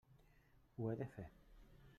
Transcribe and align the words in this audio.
Ho 0.77 0.89
he 0.93 0.97
de 1.03 1.09
fer. 1.17 1.27